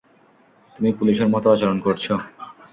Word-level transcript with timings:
তুমি 0.75 0.89
পুলিশের 0.99 1.27
মতো 1.27 1.47
আচরণ 1.51 1.77
করছ। 1.85 2.05